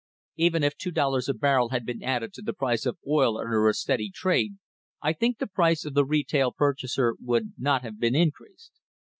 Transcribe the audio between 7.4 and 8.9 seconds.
| not have been increased.